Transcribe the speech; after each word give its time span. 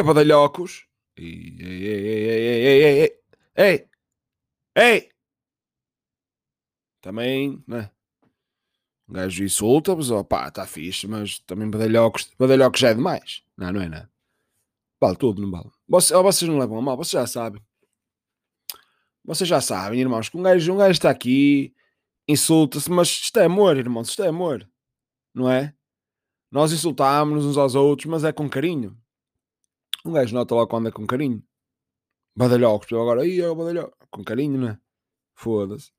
Que 0.00 0.02
é 0.02 0.06
badalhocos? 0.06 0.86
Ei, 1.14 1.56
ei, 1.60 1.84
ei, 1.84 2.06
ei, 2.06 2.28
ei, 2.30 2.84
ei, 2.84 3.02
ei, 3.02 3.20
ei, 3.54 3.88
ei. 4.74 5.10
Também, 7.02 7.62
né? 7.68 7.90
Um 9.06 9.12
gajo 9.12 9.44
insulta, 9.44 9.94
mas 9.94 10.10
opá, 10.10 10.48
está 10.48 10.66
fixe, 10.66 11.06
mas 11.06 11.40
também 11.40 11.68
badalhocos, 11.68 12.30
badalhocos 12.38 12.80
já 12.80 12.88
é 12.88 12.94
demais. 12.94 13.42
Não, 13.58 13.70
não 13.74 13.82
é 13.82 13.90
nada. 13.90 14.10
Vale 14.98 15.16
tudo, 15.18 15.42
não 15.42 15.50
vale. 15.50 15.70
Vocês, 15.86 16.16
ou 16.16 16.22
vocês 16.22 16.50
não 16.50 16.58
levam 16.58 16.78
a 16.78 16.82
mal, 16.82 16.96
vocês 16.96 17.20
já 17.20 17.26
sabem. 17.26 17.62
Vocês 19.22 19.46
já 19.46 19.60
sabem, 19.60 20.00
irmãos, 20.00 20.30
que 20.30 20.38
um 20.38 20.42
gajo, 20.42 20.72
um 20.72 20.78
gajo 20.78 20.92
está 20.92 21.10
aqui, 21.10 21.74
insulta-se, 22.26 22.90
mas 22.90 23.08
isto 23.08 23.38
é 23.38 23.44
amor, 23.44 23.76
irmãos, 23.76 24.08
isto 24.08 24.22
é 24.22 24.28
amor. 24.28 24.66
Não 25.34 25.50
é? 25.50 25.74
Nós 26.50 26.72
insultámos-nos 26.72 27.44
uns 27.44 27.58
aos 27.58 27.74
outros, 27.74 28.06
mas 28.06 28.24
é 28.24 28.32
com 28.32 28.48
carinho. 28.48 28.96
Um 30.04 30.12
gajo 30.12 30.34
nota 30.34 30.54
lá 30.54 30.66
quando 30.66 30.88
é 30.88 30.92
com 30.92 31.06
carinho. 31.06 31.42
Badalhocos, 32.36 32.92
agora, 32.92 33.22
aí 33.22 33.40
é. 33.40 33.46
Com 34.10 34.24
carinho, 34.24 34.58
não 34.58 34.68
é? 34.68 34.80
Foda-se. 35.34 35.92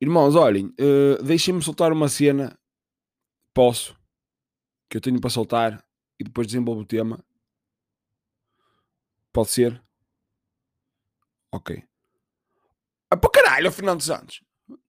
Irmãos, 0.00 0.34
olhem, 0.34 0.66
uh, 0.66 1.22
deixem-me 1.22 1.62
soltar 1.62 1.92
uma 1.92 2.08
cena. 2.08 2.58
Posso. 3.54 3.98
Que 4.88 4.96
eu 4.96 5.00
tenho 5.00 5.20
para 5.20 5.30
soltar. 5.30 5.84
E 6.18 6.24
depois 6.24 6.46
desenvolvo 6.46 6.82
o 6.82 6.86
tema. 6.86 7.24
Pode 9.32 9.50
ser? 9.50 9.82
Ok. 11.52 11.82
Ah, 13.10 13.16
para 13.16 13.30
caralho, 13.30 13.72
Fernando 13.72 14.02
Santos. 14.02 14.42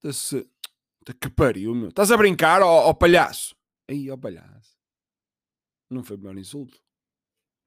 Desse... 0.03 0.47
Que 1.21 1.29
pariu, 1.29 1.75
meu. 1.75 1.89
Estás 1.89 2.11
a 2.11 2.17
brincar, 2.17 2.61
ó, 2.63 2.89
ó 2.89 2.93
palhaço? 2.93 3.55
Aí, 3.87 4.09
ó 4.09 4.17
palhaço. 4.17 4.75
Não 5.89 6.03
foi 6.03 6.15
o 6.17 6.19
melhor 6.19 6.37
insulto. 6.37 6.81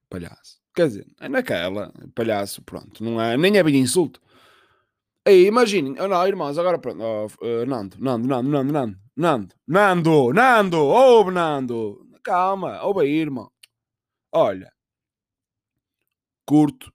Palhaço. 0.09 0.59
Quer 0.73 0.87
dizer, 0.87 1.07
é 1.19 1.29
naquela. 1.29 1.91
Palhaço, 2.15 2.61
pronto. 2.63 3.03
Não 3.03 3.21
é, 3.21 3.37
nem 3.37 3.57
é 3.57 3.63
bem 3.63 3.77
insulto. 3.77 4.21
Aí, 5.25 5.45
imaginem. 5.45 5.99
Oh, 5.99 6.07
não, 6.07 6.27
irmãos, 6.27 6.57
agora 6.57 6.79
pronto. 6.79 7.01
Oh, 7.01 7.25
uh, 7.45 7.65
Nando, 7.65 7.97
Nando, 7.99 8.27
Nando, 8.27 8.49
Nando, 8.49 8.73
Nando. 8.73 8.99
Nando, 9.15 9.55
Nando, 9.67 10.33
Nando, 10.33 10.77
ouve, 10.79 11.31
Nando. 11.31 12.07
Calma, 12.23 12.81
ouve 12.83 13.01
aí, 13.01 13.15
irmão. 13.15 13.51
Olha. 14.31 14.71
Curto. 16.45 16.91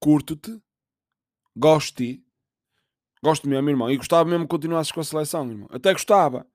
Curto-te. 0.00 0.62
Gosto-te 1.56 2.24
Gosto 3.22 3.48
mesmo, 3.48 3.68
irmão. 3.68 3.90
E 3.90 3.96
gostava 3.96 4.28
mesmo 4.28 4.44
que 4.44 4.50
continuasses 4.50 4.92
com 4.92 5.00
a 5.00 5.04
seleção, 5.04 5.48
irmão. 5.50 5.68
Até 5.70 5.92
gostava. 5.92 6.46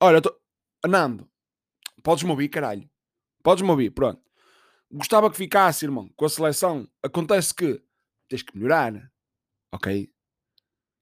Olha, 0.00 0.20
tô... 0.22 0.34
Nando, 0.86 1.28
podes-me 2.02 2.30
ouvir, 2.30 2.48
caralho. 2.48 2.88
Podes-me 3.42 3.70
ouvir, 3.70 3.90
pronto. 3.90 4.20
Gostava 4.96 5.30
que 5.30 5.36
ficasse, 5.36 5.84
irmão, 5.84 6.08
com 6.16 6.24
a 6.24 6.28
seleção. 6.28 6.88
Acontece 7.02 7.52
que 7.52 7.82
tens 8.28 8.42
que 8.42 8.56
melhorar, 8.56 9.10
ok? 9.72 10.08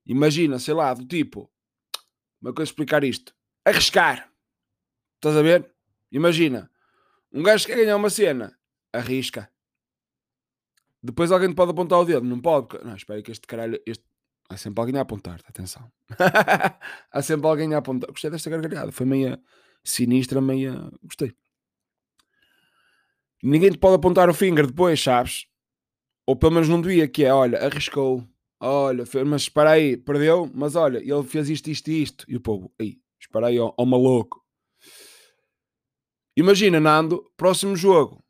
Imagina, 0.07 0.59
sei 0.59 0.75
lá, 0.75 0.95
do 0.95 1.07
tipo, 1.07 1.51
como 2.41 2.51
é 2.51 2.55
que 2.55 2.61
eu 2.61 2.65
explicar 2.65 3.05
isto? 3.05 3.35
Arriscar. 3.65 4.33
Estás 5.17 5.37
a 5.37 5.43
ver? 5.43 5.71
Imagina, 6.11 6.71
um 7.31 7.43
gajo 7.43 7.67
que 7.67 7.73
quer 7.73 7.85
ganhar 7.85 7.97
uma 7.97 8.11
cena, 8.11 8.59
arrisca. 8.93 9.53
Depois 11.03 11.31
alguém 11.31 11.51
te 11.51 11.55
pode 11.55 11.73
apontar 11.73 11.99
o 11.99 12.05
dedo, 12.05 12.25
não 12.25 12.41
pode. 12.41 12.83
Não, 12.85 12.97
espera 12.97 13.23
que 13.23 13.31
este 13.31 13.47
caralho, 13.47 13.81
este, 13.87 14.05
Há 14.49 14.57
sempre 14.59 14.81
alguém 14.81 14.99
a 14.99 15.03
apontar, 15.03 15.41
atenção. 15.47 15.91
Há 17.11 17.23
sempre 17.23 17.47
alguém 17.47 17.75
a 17.75 17.79
apontar. 17.79 18.11
Gostei 18.11 18.31
desta 18.31 18.51
gargalhada, 18.51 18.93
foi 18.93 19.07
meia 19.07 19.41
sinistra, 19.83 20.41
meia. 20.41 20.91
Gostei. 21.03 21.35
Ninguém 23.43 23.71
te 23.71 23.79
pode 23.79 23.97
apontar 23.97 24.29
o 24.31 24.35
finger 24.35 24.67
depois, 24.67 25.03
sabes? 25.03 25.47
Ou 26.27 26.37
pelo 26.37 26.53
menos 26.53 26.69
não 26.69 26.81
devia, 26.81 27.09
que 27.09 27.25
é, 27.25 27.35
olha, 27.35 27.59
arriscou. 27.59 28.25
Olha, 28.61 29.05
mas 29.27 29.43
espera 29.43 29.73
aí, 29.73 29.97
perdeu, 29.97 30.49
mas 30.55 30.77
olha, 30.77 30.99
ele 30.99 31.25
fez 31.25 31.51
isto, 31.51 31.69
isto 31.69 31.91
e 31.91 32.03
isto. 32.03 32.25
E 32.29 32.37
o 32.37 32.41
povo, 32.41 32.73
aí, 32.81 32.99
espera 33.21 33.49
aí, 33.49 33.59
ó, 33.59 33.75
ó 33.77 33.85
maluco. 33.85 34.41
Imagina, 36.37 36.79
Nando, 36.79 37.29
próximo 37.37 37.75
jogo. 37.75 38.23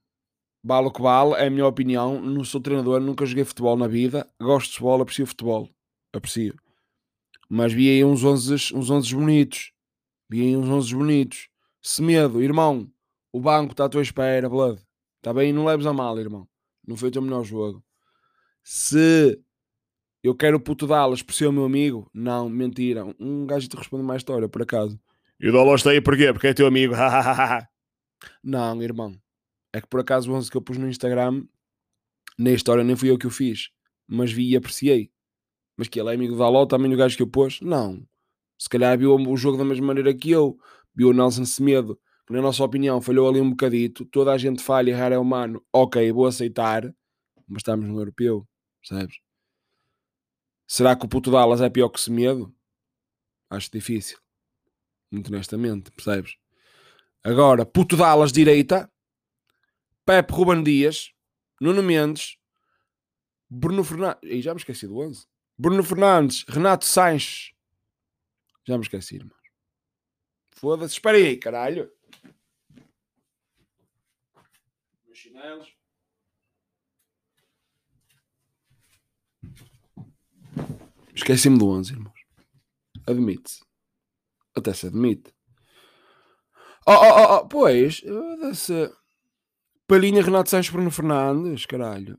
Vale 0.65 0.87
o 0.87 0.91
que 0.91 1.03
vale, 1.03 1.34
é 1.34 1.47
a 1.47 1.51
minha 1.51 1.67
opinião. 1.67 2.21
Não 2.21 2.45
sou 2.45 2.61
treinador, 2.61 3.01
nunca 3.01 3.27
joguei 3.27 3.45
futebol 3.45 3.77
na 3.77 3.87
vida. 3.87 4.27
Gosto 4.41 4.69
de 4.69 4.72
futebol, 4.72 5.03
aprecio 5.03 5.27
futebol 5.27 5.69
aprecio. 6.12 6.55
Mas 7.49 7.72
vi 7.72 7.89
aí 7.91 8.05
uns 8.05 8.22
11, 8.22 8.75
uns 8.75 8.91
11 8.91 9.15
bonitos. 9.15 9.72
Vi 10.31 10.43
aí 10.43 10.56
uns 10.56 10.69
11 10.69 10.95
bonitos. 10.95 11.49
medo 12.01 12.43
irmão, 12.43 12.91
o 13.33 13.41
banco 13.41 13.72
está 13.72 13.87
à 13.87 13.89
tua 13.89 14.03
espera, 14.03 14.49
Blood. 14.49 14.81
Está 15.22 15.33
bem? 15.33 15.53
Não 15.53 15.65
leves 15.65 15.87
a 15.87 15.93
mal, 15.93 16.19
irmão. 16.19 16.49
Não 16.84 16.97
foi 16.97 17.09
o 17.09 17.12
teu 17.12 17.22
melhor 17.22 17.44
jogo. 17.44 17.81
Se 18.65 19.41
eu 20.21 20.34
quero 20.34 20.56
o 20.56 20.60
puto 20.60 20.84
Dallas 20.84 21.22
por 21.22 21.33
ser 21.33 21.47
o 21.47 21.53
meu 21.53 21.65
amigo, 21.65 22.10
não, 22.12 22.49
mentira. 22.49 23.05
Um 23.21 23.47
gajo 23.47 23.69
te 23.69 23.77
responde 23.77 24.03
mais 24.03 24.19
história, 24.19 24.49
por 24.49 24.62
acaso. 24.62 25.00
E 25.38 25.49
o 25.49 25.53
Dallas 25.53 25.78
está 25.78 25.91
aí 25.91 26.00
porquê? 26.00 26.33
Porque 26.33 26.49
é 26.49 26.55
teu 26.55 26.66
amigo. 26.66 26.94
não, 28.43 28.83
irmão. 28.83 29.15
É 29.72 29.81
que 29.81 29.87
por 29.87 30.00
acaso 30.00 30.33
o 30.33 30.34
11 30.34 30.50
que 30.50 30.56
eu 30.56 30.60
pus 30.60 30.77
no 30.77 30.88
Instagram, 30.88 31.44
na 32.37 32.50
história 32.50 32.83
nem 32.83 32.97
fui 32.97 33.09
eu 33.09 33.16
que 33.16 33.28
o 33.28 33.31
fiz, 33.31 33.71
mas 34.09 34.33
vi 34.33 34.50
e 34.50 34.56
apreciei. 34.56 35.12
Mas 35.77 35.87
que 35.87 36.00
ele 36.00 36.10
é 36.10 36.15
amigo 36.15 36.37
da 36.37 36.47
Aló, 36.47 36.66
também 36.66 36.93
o 36.93 36.97
gajo 36.97 37.16
que 37.16 37.22
eu 37.22 37.28
pôs? 37.28 37.60
Não. 37.60 38.04
Se 38.59 38.69
calhar 38.69 38.99
viu 38.99 39.15
o 39.15 39.37
jogo 39.37 39.56
da 39.56 39.65
mesma 39.65 39.87
maneira 39.87 40.12
que 40.12 40.33
eu. 40.33 40.59
Viu 40.93 41.10
o 41.10 41.12
Nelson 41.12 41.44
Semedo, 41.44 41.97
na 42.32 42.43
nossa 42.43 42.65
opinião 42.65 43.00
falhou 43.00 43.28
ali 43.28 43.41
um 43.41 43.50
bocadito. 43.50 44.04
Toda 44.06 44.32
a 44.32 44.38
gente 44.38 44.62
falha, 44.62 44.91
errar 44.91 45.12
é 45.12 45.19
humano. 45.19 45.65
Ok, 45.72 46.10
vou 46.12 46.26
aceitar. 46.26 46.84
Mas 47.47 47.59
estamos 47.59 47.88
no 47.88 47.98
europeu, 47.98 48.47
percebes? 48.81 49.20
Será 50.66 50.97
que 50.97 51.04
o 51.04 51.09
puto 51.09 51.31
Dallas 51.31 51.60
é 51.60 51.69
pior 51.69 51.88
que 51.88 52.00
Semedo? 52.00 52.54
Acho 53.50 53.71
difícil. 53.71 54.19
Muito 55.10 55.28
honestamente, 55.28 55.91
percebes? 55.91 56.37
Agora, 57.22 57.66
puto 57.66 57.97
Dallas 57.97 58.32
direita, 58.32 58.91
Pepe 60.06 60.32
Ruben 60.32 60.62
Dias, 60.62 61.12
Nuno 61.60 61.82
Mendes, 61.82 62.38
Bruno 63.48 63.84
Fernandes. 63.84 64.42
Já 64.42 64.54
me 64.54 64.59
esqueci 64.59 64.87
do 64.87 64.98
11. 64.98 65.26
Bruno 65.59 65.84
Fernandes, 65.84 66.44
Renato 66.48 66.87
Sainz. 66.87 67.53
Já 68.66 68.78
me 68.78 68.82
esqueci, 68.82 69.16
irmão. 69.16 69.37
Foda-se, 70.53 70.94
espera 70.94 71.19
aí, 71.19 71.37
caralho. 71.37 71.92
Meus 75.12 75.19
chinelos. 75.19 75.77
Esqueci-me 81.15 81.59
do 81.59 81.69
11, 81.69 81.93
irmãos. 81.93 82.21
Admite-se. 83.06 83.62
Até 84.56 84.72
se 84.72 84.87
admite. 84.87 85.34
Oh, 86.87 86.93
oh, 86.93 86.95
oh, 86.95 87.34
oh 87.34 87.47
pois, 87.47 88.01
foda-se. 88.01 88.91
Palhinha, 89.87 90.22
Renato 90.22 90.49
Sanches, 90.49 90.72
Bruno 90.72 90.91
Fernandes, 90.91 91.66
caralho. 91.66 92.16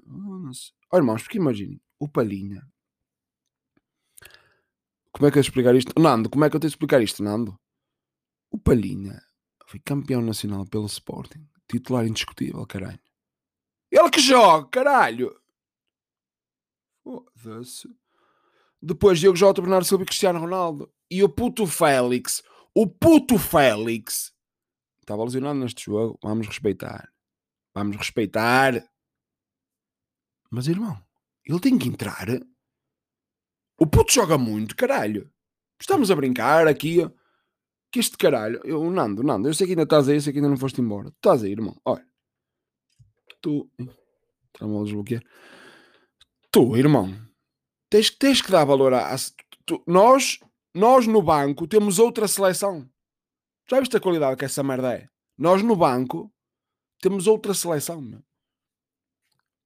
Oh, 0.91 0.97
irmãos, 0.97 1.23
porque 1.23 1.39
imaginem, 1.39 1.81
o 1.97 2.07
Palhinha 2.07 2.61
como 5.11 5.27
é 5.27 5.31
que 5.31 5.37
eu 5.39 5.41
explicar 5.41 5.75
isto? 5.75 5.99
Nando, 5.99 6.29
como 6.29 6.45
é 6.45 6.49
que 6.49 6.55
eu 6.55 6.59
tenho 6.59 6.69
de 6.69 6.75
explicar 6.75 7.01
isto, 7.01 7.23
Nando? 7.23 7.59
O 8.51 8.59
Palhinha 8.59 9.19
foi 9.67 9.79
campeão 9.79 10.21
nacional 10.21 10.65
pelo 10.65 10.85
Sporting. 10.85 11.47
Titular 11.79 12.05
indiscutível, 12.05 12.65
caralho. 12.65 12.99
Ele 13.91 14.09
que 14.09 14.19
joga, 14.19 14.67
caralho! 14.69 15.35
Foda-se. 17.03 17.87
Depois 18.81 19.19
Diogo 19.19 19.37
Jota, 19.37 19.61
Bernardo 19.61 19.85
Silva 19.85 20.03
e 20.03 20.07
Cristiano 20.07 20.39
Ronaldo. 20.39 20.91
E 21.09 21.23
o 21.23 21.29
puto 21.29 21.65
Félix. 21.65 22.43
O 22.75 22.87
puto 22.87 23.37
Félix. 23.37 24.33
Estava 25.01 25.23
lesionado 25.23 25.59
neste 25.59 25.85
jogo. 25.85 26.17
Vamos 26.23 26.47
respeitar. 26.47 27.11
Vamos 27.73 27.97
respeitar. 27.97 28.73
Mas, 30.49 30.67
irmão, 30.67 31.01
ele 31.45 31.59
tem 31.59 31.77
que 31.77 31.87
entrar 31.87 32.27
o 33.83 33.87
puto 33.87 34.13
joga 34.13 34.37
muito, 34.37 34.75
caralho. 34.75 35.29
Estamos 35.77 36.09
a 36.09 36.15
brincar 36.15 36.67
aqui. 36.67 36.99
Que 37.93 37.99
este 37.99 38.17
caralho. 38.17 38.59
Eu, 38.65 38.89
Nando, 38.89 39.21
Nando, 39.21 39.47
eu 39.47 39.53
sei 39.53 39.67
que 39.67 39.73
ainda 39.73 39.83
estás 39.83 40.09
aí, 40.09 40.19
sei 40.19 40.33
que 40.33 40.39
ainda 40.39 40.49
não 40.49 40.57
foste 40.57 40.81
embora. 40.81 41.09
Estás 41.09 41.43
aí, 41.43 41.51
irmão. 41.51 41.79
Olha. 41.85 42.03
Tu. 43.39 43.69
Está-me 44.47 44.79
a 44.79 44.83
desbloquear. 44.83 45.23
Tu, 46.51 46.75
irmão. 46.75 47.15
Tens, 47.91 48.09
tens 48.09 48.41
que 48.41 48.51
dar 48.51 48.65
valor 48.65 48.95
a. 48.95 49.13
a 49.13 49.17
tu, 49.63 49.83
nós, 49.85 50.39
nós 50.73 51.05
no 51.05 51.21
banco 51.21 51.67
temos 51.67 51.99
outra 51.99 52.27
seleção. 52.27 52.89
Já 53.69 53.79
viste 53.79 53.95
a 53.95 53.99
qualidade 53.99 54.37
que 54.37 54.45
essa 54.45 54.63
merda 54.63 54.95
é? 54.95 55.07
Nós 55.37 55.61
no 55.61 55.75
banco 55.75 56.33
temos 56.99 57.27
outra 57.27 57.53
seleção, 57.53 58.01
meu. 58.01 58.23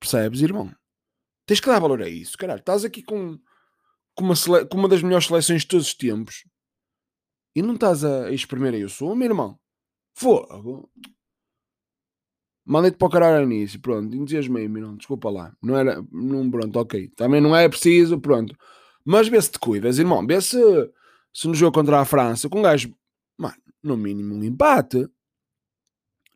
Percebes, 0.02 0.42
irmão? 0.42 0.76
Tens 1.46 1.62
que 1.62 1.68
dar 1.68 1.80
valor 1.80 2.02
a 2.02 2.10
isso, 2.10 2.38
caralho. 2.38 2.60
Estás 2.60 2.84
aqui 2.84 3.02
com 3.02 3.40
com 4.14 4.26
uma, 4.26 4.66
com 4.66 4.78
uma 4.78 4.90
das 4.90 5.02
melhores 5.02 5.28
seleções 5.28 5.62
de 5.62 5.68
todos 5.68 5.88
os 5.88 5.94
tempos 5.94 6.44
e 7.58 7.62
não 7.64 7.74
estás 7.74 8.04
a 8.04 8.32
exprimir 8.32 8.76
aí 8.76 8.84
o 8.84 8.90
som, 8.90 9.16
meu 9.16 9.30
irmão. 9.30 9.60
Fogo. 10.14 10.88
Mandei-te 12.64 12.98
para 12.98 13.08
o 13.08 13.10
caralho 13.10 13.52
início, 13.52 13.82
pronto, 13.82 14.16
entusiasmei 14.16 14.68
me 14.68 14.80
não, 14.80 14.96
desculpa 14.96 15.28
lá. 15.32 15.52
Não 15.60 15.76
era, 15.76 16.06
não, 16.12 16.52
pronto, 16.52 16.78
ok. 16.78 17.08
Também 17.16 17.42
não 17.42 17.56
é 17.56 17.68
preciso, 17.68 18.22
pronto. 18.22 18.56
Mas 19.04 19.28
vê 19.28 19.42
se 19.42 19.50
te 19.50 19.58
cuidas, 19.58 19.98
irmão. 19.98 20.24
Vê 20.28 20.40
se, 20.40 20.60
se 21.34 21.48
no 21.48 21.56
jogo 21.56 21.74
contra 21.74 22.00
a 22.00 22.06
França, 22.06 22.48
com 22.48 22.60
um 22.60 22.62
gajo, 22.62 22.96
mano, 23.36 23.58
no 23.82 23.98
mínimo 23.98 24.36
um 24.36 24.44
empate. 24.44 25.10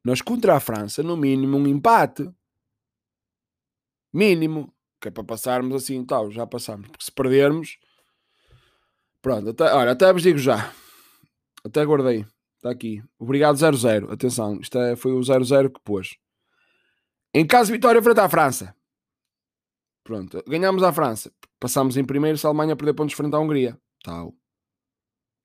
Nós 0.04 0.24
contra 0.24 0.56
a 0.56 0.60
França, 0.60 1.04
no 1.04 1.16
mínimo 1.16 1.56
um 1.56 1.68
empate. 1.68 2.28
Mínimo. 4.12 4.74
Que 5.00 5.10
é 5.10 5.12
para 5.12 5.24
passarmos 5.24 5.76
assim 5.76 6.04
tal, 6.04 6.32
já 6.32 6.48
passamos. 6.48 6.88
Porque 6.88 7.06
se 7.06 7.12
perdermos, 7.12 7.78
pronto, 9.22 9.50
até, 9.50 9.72
olha, 9.72 9.92
até 9.92 10.12
vos 10.12 10.24
digo 10.24 10.40
já. 10.40 10.74
Até 11.64 11.84
guardei. 11.86 12.26
Está 12.58 12.70
aqui. 12.70 13.04
Obrigado 13.18 13.58
00. 13.58 14.12
Atenção, 14.12 14.60
isto 14.60 14.78
é, 14.78 14.96
foi 14.96 15.14
o 15.14 15.24
00 15.24 15.70
que 15.70 15.80
pôs. 15.84 16.18
Em 17.34 17.46
caso 17.46 17.68
de 17.68 17.74
vitória 17.74 18.02
frente 18.02 18.20
à 18.20 18.30
França. 18.30 18.76
Pronto, 20.04 20.44
ganhamos 20.48 20.84
a 20.84 20.92
França. 20.92 21.32
Passamos 21.60 21.96
em 21.98 22.04
primeiro 22.04 22.38
se 22.38 22.46
a 22.46 22.50
Alemanha 22.50 22.76
perder 22.76 22.94
pontos 22.94 23.16
frente 23.16 23.36
à 23.36 23.40
Hungria. 23.40 23.80
Tal. 24.04 24.36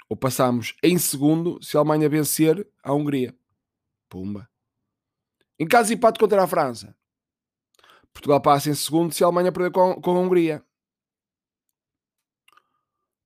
Ou 0.09 0.17
passamos 0.17 0.75
em 0.83 0.99
segundo 0.99 1.63
se 1.63 1.77
a 1.77 1.81
Alemanha 1.81 2.09
vencer 2.09 2.69
a 2.83 2.93
Hungria. 2.93 3.37
Pumba. 4.09 4.49
Em 5.59 5.67
caso 5.67 5.89
de 5.89 5.95
empate 5.95 6.19
contra 6.19 6.43
a 6.43 6.47
França. 6.47 6.95
Portugal 8.13 8.41
passa 8.41 8.71
em 8.71 8.75
segundo 8.75 9.13
se 9.13 9.23
a 9.23 9.27
Alemanha 9.27 9.53
perder 9.53 9.73
com, 9.73 10.01
com 10.01 10.11
a 10.17 10.21
Hungria. 10.21 10.65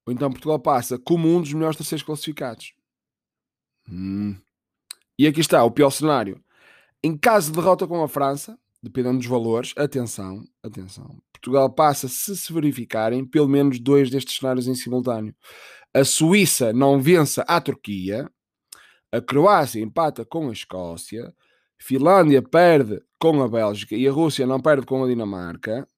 Ou 0.06 0.12
então 0.12 0.30
Portugal 0.30 0.58
passa 0.58 0.98
como 0.98 1.28
um 1.28 1.40
dos 1.40 1.52
melhores 1.52 1.76
terceiros 1.76 2.04
classificados. 2.04 2.74
Hum. 3.90 4.36
E 5.18 5.26
aqui 5.26 5.40
está 5.40 5.62
o 5.64 5.70
pior 5.70 5.90
cenário. 5.90 6.42
Em 7.02 7.16
caso 7.16 7.50
de 7.50 7.56
derrota 7.56 7.86
com 7.86 8.02
a 8.02 8.08
França, 8.08 8.58
dependendo 8.82 9.18
dos 9.18 9.26
valores, 9.26 9.74
atenção, 9.76 10.44
atenção. 10.62 11.20
Portugal 11.32 11.70
passa 11.70 12.08
se 12.08 12.36
se 12.36 12.52
verificarem 12.52 13.24
pelo 13.24 13.48
menos 13.48 13.78
dois 13.78 14.10
destes 14.10 14.36
cenários 14.36 14.66
em 14.66 14.74
simultâneo. 14.74 15.34
A 15.92 16.04
Suíça 16.04 16.72
não 16.72 17.00
vença 17.00 17.42
a 17.42 17.60
Turquia, 17.60 18.30
a 19.12 19.20
Croácia 19.20 19.80
empata 19.80 20.24
com 20.24 20.48
a 20.48 20.52
Escócia, 20.52 21.34
Finlândia 21.78 22.42
perde 22.42 23.02
com 23.18 23.42
a 23.42 23.48
Bélgica 23.48 23.96
e 23.96 24.06
a 24.06 24.12
Rússia 24.12 24.46
não 24.46 24.60
perde 24.60 24.86
com 24.86 25.02
a 25.02 25.08
Dinamarca. 25.08 25.88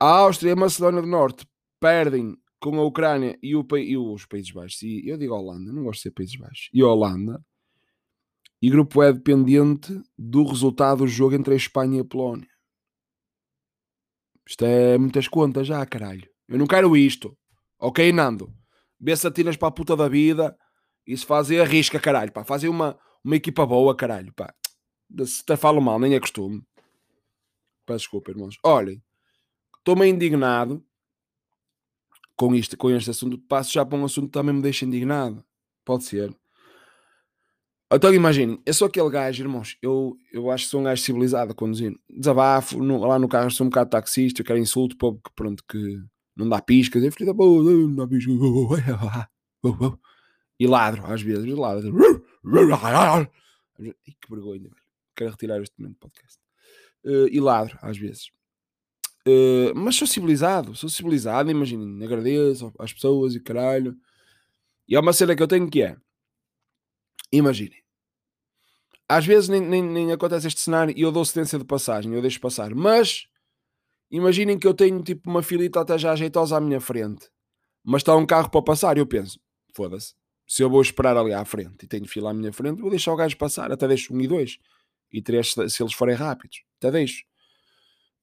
A 0.00 0.06
Áustria 0.06 0.50
e 0.50 0.52
a 0.52 0.56
Macedónia 0.56 1.00
do 1.00 1.08
Norte 1.08 1.46
perdem 1.80 2.36
com 2.60 2.78
a 2.78 2.84
Ucrânia 2.84 3.38
e, 3.42 3.54
o, 3.54 3.66
e 3.76 3.96
os 3.96 4.26
Países 4.26 4.50
Baixos. 4.50 4.82
E 4.82 5.08
eu 5.08 5.16
digo 5.16 5.34
Holanda, 5.34 5.72
não 5.72 5.84
gosto 5.84 5.98
de 5.98 6.02
ser 6.02 6.10
Países 6.10 6.36
Baixos. 6.36 6.68
E 6.72 6.82
Holanda. 6.82 7.42
E 8.60 8.68
grupo 8.68 9.02
é 9.02 9.12
dependente 9.12 10.00
do 10.16 10.44
resultado 10.44 10.98
do 10.98 11.06
jogo 11.06 11.34
entre 11.34 11.54
a 11.54 11.56
Espanha 11.56 11.98
e 11.98 12.00
a 12.00 12.04
Polónia. 12.04 12.48
Isto 14.48 14.64
é 14.64 14.98
muitas 14.98 15.28
contas 15.28 15.66
já, 15.66 15.84
caralho. 15.86 16.28
Eu 16.48 16.58
não 16.58 16.66
quero 16.66 16.96
isto. 16.96 17.36
Ok, 17.78 18.10
Nando? 18.12 18.52
Vê 18.98 19.14
se 19.14 19.30
para 19.58 19.68
a 19.68 19.70
puta 19.70 19.94
da 19.94 20.08
vida 20.08 20.56
e 21.06 21.16
se 21.16 21.24
fazem 21.24 21.60
arrisca, 21.60 22.00
caralho. 22.00 22.32
Pá. 22.32 22.44
Fazem 22.44 22.68
uma, 22.68 22.98
uma 23.22 23.36
equipa 23.36 23.64
boa, 23.64 23.94
caralho. 23.94 24.32
Pá. 24.34 24.52
Se 25.24 25.42
até 25.42 25.56
falo 25.56 25.80
mal, 25.80 26.00
nem 26.00 26.14
é 26.14 26.20
costume. 26.20 26.62
Peço 27.86 28.00
desculpa, 28.00 28.30
irmãos. 28.30 28.58
Olhem, 28.64 29.00
estou 29.78 29.94
meio 29.94 30.12
indignado 30.12 30.84
com, 32.38 32.54
isto, 32.54 32.76
com 32.76 32.88
este 32.90 33.10
assunto. 33.10 33.36
Passo 33.36 33.72
já 33.72 33.84
para 33.84 33.98
um 33.98 34.04
assunto 34.04 34.26
que 34.26 34.32
também 34.32 34.54
me 34.54 34.62
deixa 34.62 34.86
indignado. 34.86 35.44
Pode 35.84 36.04
ser. 36.04 36.34
Então 37.92 38.12
imaginem, 38.12 38.60
eu 38.66 38.74
sou 38.74 38.86
aquele 38.86 39.08
gajo, 39.08 39.42
irmãos, 39.42 39.76
eu, 39.80 40.14
eu 40.30 40.50
acho 40.50 40.64
que 40.64 40.70
sou 40.70 40.80
um 40.80 40.84
gajo 40.84 41.02
civilizado 41.02 41.52
a 41.52 41.54
conduzir. 41.54 41.94
Desabafo, 42.08 42.78
no, 42.82 42.98
lá 42.98 43.18
no 43.18 43.26
carro 43.26 43.50
sou 43.50 43.66
um 43.66 43.70
bocado 43.70 43.90
taxista, 43.90 44.42
eu 44.42 44.44
quero 44.44 44.58
insulto, 44.58 44.96
povo 44.96 45.18
que 45.24 45.30
pronto, 45.34 45.64
que 45.66 45.98
não 46.36 46.48
dá 46.48 46.60
piscas, 46.60 47.02
eu 47.02 47.10
filho 47.10 47.34
não 47.34 47.94
dá 47.94 48.06
piscas, 48.06 48.34
e 50.60 50.66
ladro 50.66 51.06
às 51.06 51.22
vezes, 51.22 51.46
ladro. 51.56 51.96
Ai, 53.80 53.90
que 54.20 54.30
vergonha. 54.30 54.70
Quero 55.16 55.30
retirar 55.30 55.60
este 55.62 55.74
momento 55.78 55.94
do 55.94 56.00
podcast. 56.00 56.38
Uh, 57.04 57.28
e 57.28 57.40
ladro 57.40 57.78
às 57.80 57.96
vezes. 57.96 58.30
Uh, 59.28 59.74
mas 59.74 59.96
sou 59.96 60.06
civilizado, 60.06 60.74
sou 60.74 60.88
civilizado, 60.88 61.50
imaginem, 61.50 62.02
agradeço 62.02 62.72
às 62.78 62.92
pessoas 62.92 63.34
e 63.34 63.40
caralho. 63.40 63.94
E 64.88 64.96
há 64.96 65.00
uma 65.00 65.12
cena 65.12 65.36
que 65.36 65.42
eu 65.42 65.48
tenho 65.48 65.68
que 65.68 65.82
é 65.82 65.96
Imaginem. 67.30 67.82
Às 69.06 69.26
vezes 69.26 69.48
nem, 69.48 69.60
nem, 69.60 69.82
nem, 69.82 70.12
acontece 70.12 70.46
este 70.46 70.60
cenário 70.60 70.94
e 70.96 71.02
eu 71.02 71.12
dou 71.12 71.24
cedência 71.24 71.58
de 71.58 71.64
passagem, 71.64 72.12
eu 72.14 72.22
deixo 72.22 72.40
passar. 72.40 72.74
Mas 72.74 73.26
imaginem 74.10 74.58
que 74.58 74.66
eu 74.66 74.74
tenho 74.74 75.02
tipo 75.02 75.28
uma 75.28 75.42
filita 75.42 75.80
até 75.80 75.98
já 75.98 76.12
ajeitosa 76.12 76.56
à 76.56 76.60
minha 76.60 76.80
frente, 76.80 77.28
mas 77.84 78.00
está 78.00 78.16
um 78.16 78.26
carro 78.26 78.50
para 78.50 78.62
passar 78.62 78.96
e 78.96 79.00
eu 79.00 79.06
penso, 79.06 79.38
foda-se, 79.74 80.14
se 80.46 80.62
eu 80.62 80.70
vou 80.70 80.80
esperar 80.80 81.16
ali 81.16 81.34
à 81.34 81.44
frente 81.44 81.84
e 81.84 81.86
tenho 81.86 82.06
fila 82.06 82.30
à 82.30 82.34
minha 82.34 82.52
frente, 82.52 82.80
vou 82.80 82.90
deixar 82.90 83.12
o 83.12 83.16
gajo 83.16 83.36
passar, 83.36 83.70
até 83.70 83.86
deixo 83.86 84.14
um 84.14 84.20
e 84.20 84.26
dois 84.26 84.58
e 85.12 85.22
três 85.22 85.52
se 85.52 85.82
eles 85.82 85.94
forem 85.94 86.14
rápidos, 86.14 86.62
até 86.78 86.90
deixo. 86.90 87.24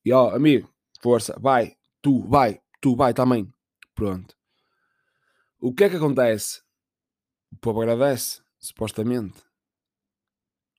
E 0.04 0.12
ó, 0.12 0.36
amigo, 0.36 0.69
força, 1.01 1.38
vai, 1.39 1.75
tu, 2.01 2.27
vai, 2.27 2.62
tu, 2.81 2.95
vai 2.95 3.13
também. 3.13 3.51
Pronto. 3.94 4.36
O 5.59 5.74
que 5.74 5.86
é 5.86 5.89
que 5.89 5.95
acontece? 5.95 6.62
O 7.51 7.57
povo 7.57 7.81
agradece 7.81 8.42
supostamente. 8.59 9.42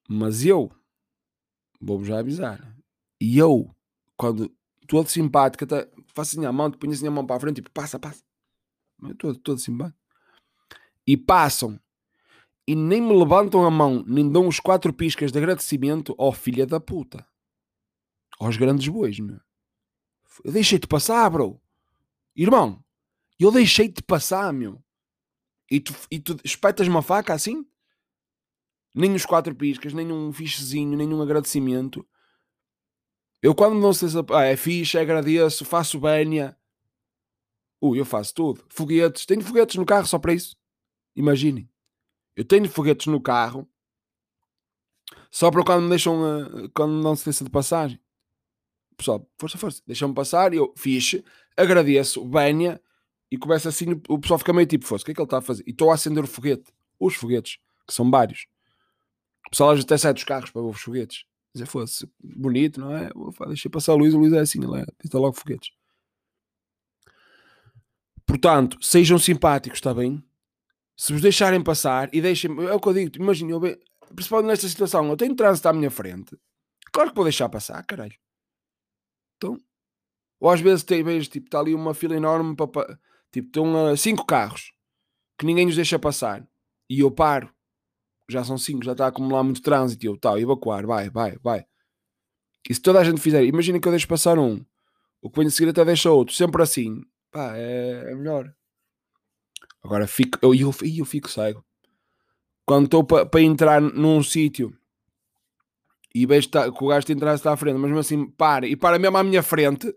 Mas 0.09 0.45
eu, 0.45 0.71
vou-vos 1.81 2.07
já 2.07 2.19
avisar, 2.19 2.77
e 3.21 3.39
eu, 3.39 3.75
quando 4.17 4.55
todo 4.87 5.09
simpático, 5.09 5.65
até 5.65 5.91
faço 6.15 6.37
assim 6.37 6.47
a 6.47 6.53
mão, 6.53 6.71
ponho 6.71 6.93
assim 6.93 7.07
a 7.07 7.11
mão 7.11 7.27
para 7.27 7.37
a 7.37 7.41
frente, 7.41 7.57
tipo, 7.57 7.71
passa, 7.71 7.99
passa. 7.99 8.23
Todo, 9.19 9.39
todo 9.39 9.59
simpático. 9.59 9.99
E 11.07 11.17
passam, 11.17 11.81
e 12.67 12.75
nem 12.75 13.01
me 13.01 13.17
levantam 13.17 13.65
a 13.65 13.71
mão, 13.71 14.05
nem 14.07 14.31
dão 14.31 14.49
os 14.49 14.61
quatro 14.61 14.93
piscas 14.93 15.31
de 15.31 15.39
agradecimento 15.39 16.15
ao 16.19 16.33
filha 16.33 16.67
da 16.67 16.81
puta. 16.81 17.27
Aos 18.39 18.57
grandes 18.57 18.87
bois, 18.89 19.19
meu. 19.19 19.41
Eu 20.45 20.53
deixei-te 20.53 20.87
passar, 20.87 21.29
bro. 21.31 21.61
Irmão, 22.35 22.83
eu 23.39 23.51
deixei-te 23.51 24.03
passar, 24.03 24.53
meu. 24.53 24.83
E 25.71 25.81
tu, 25.81 25.95
e 26.11 26.21
tu 26.21 26.37
espetas 26.45 26.87
uma 26.87 27.03
faca 27.03 27.35
assim? 27.35 27.67
nem 28.97 29.15
os 29.15 29.27
quatro 29.27 29.55
piscas, 29.55 29.93
nem 29.93 30.11
um 30.11 30.33
fichezinho, 30.33 30.97
nem 30.97 31.13
um 31.13 31.21
agradecimento. 31.21 32.05
Eu 33.43 33.55
quando 33.55 33.79
não 33.79 33.93
sei 33.93 34.09
se 34.09 34.17
ah, 34.33 34.45
é 34.45 34.57
fixe, 34.57 34.97
agradeço, 34.97 35.67
faço 35.67 36.01
banha. 36.01 36.57
Ui, 37.79 38.01
eu 38.01 38.07
faço 38.07 38.35
tudo. 38.35 38.65
Foguetes, 38.71 39.27
tenho 39.27 39.43
foguetes 39.43 39.77
no 39.77 39.85
carro 39.85 40.07
só 40.07 40.19
para 40.19 40.33
isso. 40.33 40.57
Imaginem. 41.15 41.69
Eu 42.35 42.45
tenho 42.45 42.69
foguetes 42.71 43.07
no 43.07 43.21
carro 43.21 43.69
só 45.31 45.51
para 45.51 45.63
quando 45.63 45.83
me 45.83 45.91
deixam, 45.91 46.23
uh, 46.23 46.71
quando 46.71 46.95
me 46.95 47.03
dão 47.03 47.13
licença 47.13 47.45
de 47.45 47.51
passagem. 47.51 48.01
Pessoal, 48.97 49.29
força, 49.39 49.59
força, 49.59 49.83
deixam-me 49.87 50.15
passar 50.15 50.55
eu 50.55 50.73
fixe, 50.77 51.23
agradeço, 51.57 52.25
banha 52.25 52.81
e 53.31 53.37
começa 53.37 53.69
assim. 53.69 54.01
O 54.09 54.19
pessoal 54.19 54.39
fica 54.39 54.53
meio 54.53 54.67
tipo, 54.67 54.87
força, 54.87 55.03
o 55.03 55.07
que 55.07 55.13
é 55.13 55.15
que 55.15 55.21
ele 55.21 55.27
está 55.27 55.39
a 55.39 55.43
fazer? 55.43 55.65
E 55.67 55.71
estou 55.71 55.91
a 55.91 55.95
acender 55.95 56.25
o 56.25 56.27
foguete, 56.27 56.73
os 56.99 57.15
foguetes, 57.15 57.59
que 57.87 57.93
são 57.93 58.11
vários. 58.11 58.47
O 59.47 59.51
pessoal 59.51 59.71
às 59.71 59.77
vezes 59.77 59.85
até 59.85 59.99
sai 59.99 60.15
dos 60.15 60.25
carros 60.25 60.51
para 60.51 60.63
ver 60.63 60.69
os 60.69 60.81
foguetes. 60.81 61.25
Dizer, 61.55 61.67
fosse 61.67 62.09
bonito, 62.23 62.81
não 62.81 62.95
é? 62.95 63.11
Deixei 63.49 63.71
passar 63.71 63.95
o 63.95 63.97
Luís, 63.97 64.15
o 64.15 64.19
Luís 64.19 64.33
é 64.33 64.41
assim, 64.41 64.63
ele 64.63 64.81
é, 64.81 64.87
pinta 64.99 65.19
logo 65.19 65.37
foguetes. 65.37 65.71
Portanto, 68.27 68.77
sejam 68.83 69.19
simpáticos, 69.19 69.79
está 69.79 69.95
bem? 69.95 70.23
Se 70.97 71.13
vos 71.13 71.23
deixarem 71.23 71.63
passar 71.63 72.09
e 72.13 72.21
deixem. 72.21 72.51
É 72.67 72.73
o 72.73 72.81
que 72.81 72.89
eu 72.89 72.95
digo, 72.95 73.17
imagina, 73.17 73.59
principalmente 74.15 74.49
nesta 74.49 74.69
situação, 74.69 75.09
eu 75.09 75.17
tenho 75.17 75.35
trânsito 75.35 75.69
à 75.69 75.73
minha 75.73 75.91
frente. 75.91 76.37
Claro 76.93 77.11
que 77.11 77.17
vou 77.17 77.25
deixar 77.25 77.49
passar, 77.49 77.83
caralho. 77.85 78.15
Então, 79.37 79.61
ou 80.41 80.51
às 80.51 80.61
vezes 80.61 80.85
tem 80.85 81.03
vezes, 81.03 81.29
tipo, 81.29 81.47
está 81.47 81.61
ali 81.61 81.75
uma 81.75 81.95
fila 81.95 82.17
enorme 82.17 82.55
para. 82.57 82.99
Tipo, 83.33 83.49
estão 83.49 83.93
uh, 83.93 83.97
cinco 83.97 84.25
carros 84.25 84.73
que 85.39 85.45
ninguém 85.45 85.67
nos 85.67 85.77
deixa 85.77 85.99
passar 85.99 86.47
e 86.89 87.01
eu 87.01 87.11
paro 87.11 87.55
já 88.29 88.45
são 88.45 88.59
5, 88.59 88.85
já 88.85 88.93
está 88.93 89.05
a 89.05 89.09
acumular 89.09 89.43
muito 89.43 89.63
trânsito, 89.63 90.05
e 90.05 90.09
eu, 90.09 90.17
tal, 90.17 90.39
evacuar, 90.39 90.87
vai, 90.87 91.09
vai, 91.09 91.39
vai. 91.43 91.65
E 92.69 92.75
se 92.75 92.81
toda 92.81 92.99
a 92.99 93.05
gente 93.05 93.21
fizer, 93.21 93.45
imagina 93.45 93.79
que 93.79 93.87
eu 93.87 93.93
deixo 93.93 94.09
passar 94.09 94.39
um, 94.39 94.65
o 95.23 95.31
que 95.31 95.39
vem 95.39 95.47
a 95.47 95.51
seguir 95.51 95.71
até 95.71 95.85
deixa 95.85 96.11
outro, 96.11 96.35
sempre 96.35 96.63
assim, 96.63 97.03
pá, 97.31 97.57
é, 97.57 98.11
é 98.11 98.15
melhor. 98.15 98.53
Agora 99.83 100.07
fico, 100.09 100.39
eu, 100.43 100.53
eu, 100.55 100.75
eu 100.83 101.05
fico 101.05 101.31
cego. 101.31 101.65
Quando 102.65 102.87
estou 102.87 103.05
para 103.05 103.25
pa 103.25 103.41
entrar 103.41 103.81
num 103.81 104.21
sítio 104.23 104.77
e 106.17 106.25
vejo 106.25 106.49
que 106.49 106.85
o 106.85 106.89
gajo 106.89 107.07
te 107.07 107.13
entrar 107.13 107.35
está 107.35 107.53
à 107.53 107.57
frente, 107.59 107.75
mas 107.75 107.91
mesmo 107.91 107.99
assim 107.99 108.31
para, 108.31 108.67
e 108.67 108.75
para 108.75 108.99
mesmo 108.99 109.19
à 109.19 109.23
minha 109.23 109.43
frente, 109.43 109.95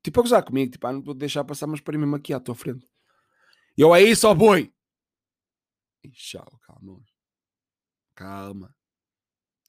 tipo 0.00 0.20
a 0.20 0.22
gozar 0.22 0.44
comigo, 0.44 0.70
tipo, 0.70 0.86
ah, 0.86 0.92
não 0.92 1.02
vou 1.02 1.14
deixar 1.14 1.42
passar, 1.42 1.66
mas 1.66 1.80
para 1.80 1.98
mesmo 1.98 2.14
aqui 2.14 2.32
à 2.32 2.38
tua 2.38 2.54
frente. 2.54 2.88
Eu 3.76 3.92
é 3.92 4.00
isso, 4.00 4.28
ó 4.28 4.34
boi! 4.34 4.72
E 6.04 6.10
tchau, 6.12 6.46
calma. 6.62 7.04
Calma. 8.14 8.72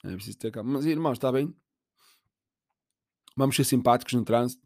É 0.04 0.14
preciso 0.14 0.38
ter 0.38 0.52
calma. 0.52 0.74
Mas, 0.74 0.86
irmãos, 0.86 1.14
está 1.14 1.32
bem? 1.32 1.52
Vamos 3.36 3.56
ser 3.56 3.64
simpáticos 3.64 4.14
no 4.14 4.24
trânsito. 4.24 4.66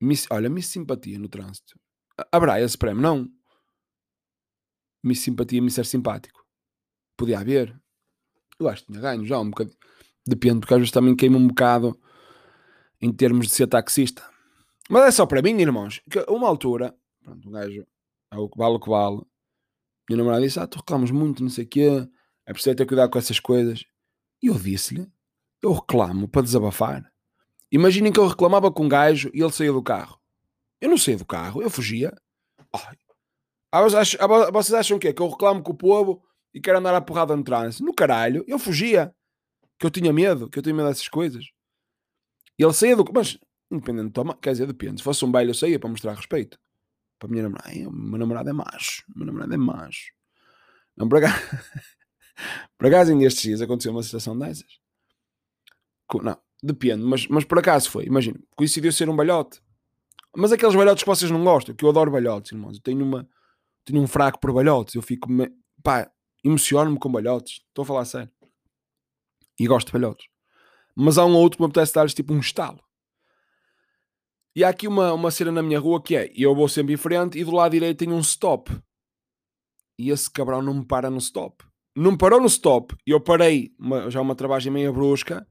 Miss, 0.00 0.26
olha, 0.30 0.48
Miss 0.48 0.68
Simpatia 0.68 1.18
no 1.18 1.28
trânsito. 1.28 1.78
Haverá 2.32 2.62
esse 2.62 2.78
prémio? 2.78 3.02
Não. 3.02 3.30
Miss 5.04 5.20
Simpatia, 5.20 5.60
Miss 5.60 5.74
Ser 5.74 5.84
Simpático. 5.84 6.42
Podia 7.14 7.40
haver. 7.40 7.78
Eu 8.58 8.68
acho 8.68 8.84
que 8.84 8.92
tinha 8.92 9.00
ganho 9.00 9.24
já 9.24 9.38
um 9.38 9.50
bocado. 9.50 9.70
Depende, 10.26 10.60
porque 10.60 10.74
às 10.74 10.80
vezes 10.80 10.92
também 10.92 11.14
queima 11.14 11.38
um 11.38 11.46
bocado 11.46 11.98
em 13.00 13.12
termos 13.12 13.46
de 13.46 13.52
ser 13.52 13.66
taxista. 13.66 14.22
Mas 14.90 15.04
é 15.04 15.10
só 15.10 15.26
para 15.26 15.42
mim, 15.42 15.58
irmãos. 15.60 16.00
Que 16.10 16.18
uma 16.28 16.48
altura, 16.48 16.94
pronto, 17.22 17.48
um 17.48 17.52
gajo 17.52 17.86
é 18.30 18.36
o 18.36 18.48
que 18.48 18.58
vale 18.58 18.74
o 18.74 18.80
que 18.80 18.90
vale. 18.90 19.22
Minha 20.08 20.18
namorada 20.18 20.42
disse: 20.42 20.58
Ah, 20.58 20.66
tu 20.66 20.78
reclamas 20.78 21.10
muito, 21.10 21.42
não 21.42 21.50
sei 21.50 21.64
o 21.64 21.68
quê. 21.68 22.08
É 22.46 22.52
preciso 22.52 22.76
ter 22.76 22.86
cuidado 22.86 23.10
com 23.10 23.18
essas 23.18 23.38
coisas. 23.38 23.84
E 24.42 24.48
eu 24.48 24.54
disse-lhe: 24.54 25.06
Eu 25.62 25.72
reclamo 25.72 26.28
para 26.28 26.42
desabafar. 26.42 27.10
Imaginem 27.70 28.10
que 28.10 28.18
eu 28.18 28.26
reclamava 28.26 28.72
com 28.72 28.84
um 28.84 28.88
gajo 28.88 29.30
e 29.34 29.42
ele 29.42 29.52
saía 29.52 29.72
do 29.72 29.82
carro. 29.82 30.18
Eu 30.80 30.88
não 30.88 30.96
saía 30.96 31.18
do 31.18 31.26
carro, 31.26 31.62
eu 31.62 31.70
fugia. 31.70 32.12
Ai. 32.72 32.96
Ah, 33.70 33.82
vocês 33.82 34.72
ah, 34.72 34.78
acham 34.78 34.96
o 34.96 35.00
quê? 35.00 35.12
Que 35.12 35.20
eu 35.20 35.28
reclamo 35.28 35.62
com 35.62 35.72
o 35.72 35.76
povo 35.76 36.22
e 36.58 36.60
quero 36.60 36.78
andar 36.78 36.94
à 36.94 37.00
porrada 37.00 37.34
no 37.36 37.42
trânsito? 37.44 37.84
No 37.84 37.94
caralho, 37.94 38.44
eu 38.46 38.58
fugia. 38.58 39.14
Que 39.78 39.86
eu 39.86 39.90
tinha 39.90 40.12
medo, 40.12 40.50
que 40.50 40.58
eu 40.58 40.62
tinha 40.62 40.74
medo 40.74 40.88
dessas 40.88 41.08
coisas. 41.08 41.44
E 42.58 42.64
ele 42.64 42.72
saía 42.72 42.96
do. 42.96 43.04
Mas, 43.14 43.38
independente 43.70 44.06
de 44.08 44.12
tomar, 44.12 44.34
quer 44.34 44.50
dizer, 44.52 44.66
depende. 44.66 44.98
Se 44.98 45.04
fosse 45.04 45.24
um 45.24 45.30
baile, 45.30 45.50
eu 45.50 45.54
saía 45.54 45.78
para 45.78 45.88
mostrar 45.88 46.14
respeito. 46.14 46.58
Para 47.18 47.28
a 47.28 47.30
minha 47.30 47.44
namorada. 47.44 47.68
Ai, 47.70 47.84
meu 47.84 48.18
namorado 48.18 48.50
é 48.50 48.52
macho. 48.52 49.04
Meu 49.14 49.26
namorado 49.26 49.54
é 49.54 49.56
macho. 49.56 50.12
Não, 50.96 51.08
por 51.08 51.18
acaso, 51.18 51.34
por 52.76 52.86
acaso, 52.88 53.12
em 53.12 53.22
estes 53.24 53.42
dias 53.42 53.60
aconteceu 53.60 53.92
uma 53.92 54.02
situação 54.02 54.36
dessas. 54.36 54.66
Não, 56.22 56.36
depende, 56.62 57.04
mas, 57.04 57.26
mas 57.28 57.44
por 57.44 57.58
acaso 57.58 57.90
foi. 57.90 58.04
Imagina, 58.04 58.38
coincidiu 58.56 58.90
ser 58.92 59.08
um 59.08 59.16
balhote. 59.16 59.60
Mas 60.36 60.52
aqueles 60.52 60.74
balhotes 60.74 61.02
que 61.04 61.08
vocês 61.08 61.30
não 61.30 61.42
gostam, 61.44 61.74
que 61.74 61.84
eu 61.84 61.88
adoro 61.88 62.10
balhotes, 62.10 62.52
irmãos. 62.52 62.76
Eu 62.76 62.82
tenho, 62.82 63.04
uma, 63.04 63.28
tenho 63.84 64.00
um 64.02 64.06
fraco 64.06 64.40
por 64.40 64.52
balhotes. 64.52 64.94
Eu 64.94 65.02
fico. 65.02 65.30
me- 65.30 65.52
Pá, 65.82 66.10
emociono-me 66.44 66.98
com 66.98 67.10
balhotes. 67.10 67.62
Estou 67.68 67.82
a 67.82 67.86
falar 67.86 68.04
sério. 68.04 68.30
E 69.58 69.66
gosto 69.66 69.88
de 69.88 69.92
balhotes. 69.92 70.26
Mas 70.94 71.18
há 71.18 71.24
um 71.24 71.34
ou 71.34 71.42
outro 71.42 71.58
que 71.58 71.62
me 71.62 71.66
apetece 71.68 71.94
dar-lhes 71.94 72.14
tipo 72.14 72.32
um 72.32 72.40
estalo. 72.40 72.80
E 74.54 74.64
há 74.64 74.68
aqui 74.70 74.88
uma, 74.88 75.12
uma 75.12 75.30
cena 75.30 75.52
na 75.52 75.62
minha 75.62 75.78
rua 75.78 76.02
que 76.02 76.16
é: 76.16 76.32
eu 76.34 76.54
vou 76.54 76.68
sempre 76.68 76.94
em 76.94 76.96
frente 76.96 77.38
e 77.38 77.44
do 77.44 77.52
lado 77.52 77.72
direito 77.72 77.98
tem 77.98 78.12
um 78.12 78.20
stop. 78.20 78.70
E 79.98 80.10
esse 80.10 80.30
cabrão 80.30 80.62
não 80.62 80.74
me 80.74 80.84
para 80.84 81.10
no 81.10 81.18
stop. 81.18 81.64
Não 81.94 82.12
me 82.12 82.18
parou 82.18 82.40
no 82.40 82.46
stop. 82.46 82.96
Eu 83.04 83.20
parei, 83.20 83.74
uma- 83.78 84.10
já 84.10 84.20
uma 84.20 84.34
travagem 84.34 84.72
meio 84.72 84.92
brusca. 84.92 85.46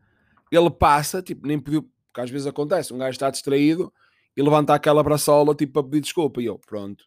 Ele 0.52 0.70
passa, 0.70 1.22
tipo, 1.22 1.46
nem 1.46 1.60
pediu, 1.60 1.84
porque 1.84 2.22
às 2.22 2.30
vezes 2.30 2.48
acontece, 2.48 2.94
um 2.94 2.98
gajo 2.98 3.12
está 3.12 3.30
distraído 3.30 3.94
e 4.36 4.42
levanta 4.42 4.74
aquela 4.74 5.04
braçola, 5.04 5.54
tipo, 5.54 5.74
para 5.74 5.84
pedir 5.84 6.02
desculpa. 6.02 6.42
E 6.42 6.46
eu, 6.46 6.58
pronto. 6.60 7.04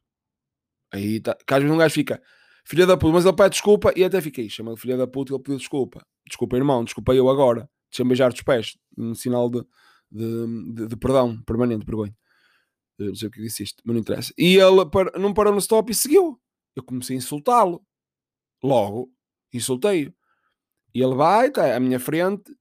Aí 0.92 1.20
tá, 1.20 1.34
que 1.34 1.54
às 1.54 1.60
vezes 1.62 1.74
um 1.74 1.78
gajo 1.78 1.94
fica, 1.94 2.22
filha 2.64 2.86
da 2.86 2.96
puta, 2.96 3.12
mas 3.14 3.24
ele 3.24 3.36
pede 3.36 3.50
desculpa 3.50 3.92
e 3.96 4.04
até 4.04 4.20
fiquei, 4.20 4.48
chama 4.48 4.76
filha 4.76 4.96
da 4.96 5.06
puta 5.06 5.32
e 5.32 5.34
ele 5.34 5.42
pediu 5.42 5.58
desculpa. 5.58 6.04
Desculpa, 6.26 6.56
irmão, 6.56 6.84
desculpa 6.84 7.14
eu 7.14 7.28
agora. 7.28 7.68
Deixa-me 7.90 8.08
beijar 8.08 8.30
dos 8.30 8.42
pés, 8.42 8.76
um 8.96 9.14
sinal 9.14 9.50
de, 9.50 9.62
de, 10.10 10.72
de- 10.74 10.86
de 10.88 10.96
perdão 10.96 11.40
permanente, 11.42 11.84
vergonha. 11.84 12.14
Não 12.98 13.14
sei 13.14 13.28
o 13.28 13.30
que 13.30 13.40
disse 13.40 13.62
isto, 13.62 13.82
mas 13.84 13.94
não 13.94 14.00
interessa. 14.00 14.32
E 14.38 14.56
ele 14.56 14.84
par- 14.86 15.12
não 15.18 15.32
parou 15.34 15.52
no 15.52 15.58
stop 15.58 15.90
e 15.90 15.94
seguiu. 15.94 16.40
Eu 16.76 16.82
comecei 16.84 17.16
a 17.16 17.18
insultá-lo. 17.18 17.84
Logo, 18.62 19.10
insultei-o. 19.52 20.12
E 20.94 21.02
ele 21.02 21.14
vai, 21.14 21.48
está 21.48 21.74
à 21.74 21.80
minha 21.80 21.98
frente, 21.98 22.54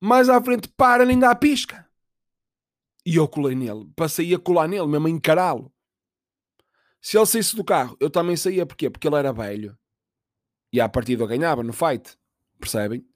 mais 0.00 0.28
à 0.28 0.42
frente 0.42 0.68
para, 0.76 1.04
nem 1.04 1.18
dá 1.18 1.30
a 1.30 1.34
pisca. 1.36 1.86
E 3.06 3.14
eu 3.16 3.28
colei 3.28 3.54
nele. 3.54 3.88
Passei 3.94 4.34
a 4.34 4.38
colar 4.38 4.66
nele, 4.68 4.86
mesmo 4.88 5.06
a 5.06 5.10
encará-lo. 5.10 5.72
Se 7.06 7.16
ele 7.16 7.24
saísse 7.24 7.54
do 7.54 7.62
carro, 7.62 7.96
eu 8.00 8.10
também 8.10 8.36
saía. 8.36 8.66
Porquê? 8.66 8.90
Porque 8.90 9.06
ele 9.06 9.14
era 9.14 9.32
velho. 9.32 9.78
E 10.72 10.80
à 10.80 10.88
partida 10.88 11.22
eu 11.22 11.28
ganhava 11.28 11.62
no 11.62 11.72
fight. 11.72 12.18
Percebem? 12.58 13.06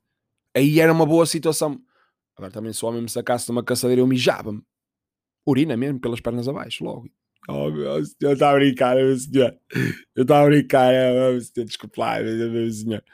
Aí 0.57 0.79
era 0.79 0.93
uma 0.93 1.05
boa 1.05 1.27
situação. 1.27 1.83
Agora 2.37 2.53
também 2.53 2.73
se 2.73 2.85
o 2.85 2.89
homem 2.89 3.03
me 3.03 3.09
sacasse 3.09 3.47
de 3.47 3.51
uma 3.51 3.65
caçadeira, 3.65 4.01
eu 4.01 4.07
mijava-me. 4.07 4.63
Urina 5.45 5.77
mesmo, 5.77 5.99
pelas 5.99 6.21
pernas 6.21 6.47
abaixo, 6.47 6.85
logo. 6.85 7.11
Oh, 7.49 7.69
meu 7.69 8.05
senhor, 8.05 8.17
eu 8.21 8.33
estava 8.35 8.53
a 8.53 8.61
brincar, 8.61 8.95
meu 8.95 9.19
senhor. 9.19 9.59
Eu 10.15 10.23
estava 10.23 10.47
a 10.47 10.51
brincar, 10.51 10.93
meu 10.93 11.41
senhor, 11.41 11.67
desculpe 11.67 11.99
lá, 11.99 12.21
meu 12.21 12.71
senhor. 12.71 13.05